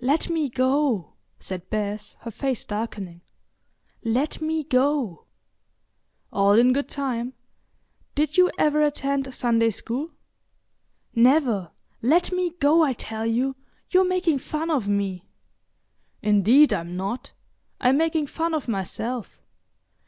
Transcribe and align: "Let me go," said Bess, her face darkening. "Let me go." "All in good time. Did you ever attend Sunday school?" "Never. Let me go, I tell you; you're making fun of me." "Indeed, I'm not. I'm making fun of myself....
"Let 0.00 0.30
me 0.30 0.48
go," 0.48 1.14
said 1.40 1.68
Bess, 1.70 2.14
her 2.20 2.30
face 2.30 2.64
darkening. 2.64 3.22
"Let 4.04 4.40
me 4.40 4.62
go." 4.62 5.26
"All 6.32 6.52
in 6.52 6.72
good 6.72 6.88
time. 6.88 7.32
Did 8.14 8.36
you 8.36 8.48
ever 8.58 8.80
attend 8.84 9.34
Sunday 9.34 9.70
school?" 9.70 10.12
"Never. 11.16 11.72
Let 12.00 12.30
me 12.30 12.50
go, 12.60 12.84
I 12.84 12.92
tell 12.92 13.26
you; 13.26 13.56
you're 13.90 14.04
making 14.06 14.38
fun 14.38 14.70
of 14.70 14.86
me." 14.86 15.24
"Indeed, 16.22 16.72
I'm 16.72 16.96
not. 16.96 17.32
I'm 17.80 17.96
making 17.96 18.28
fun 18.28 18.54
of 18.54 18.68
myself.... 18.68 19.42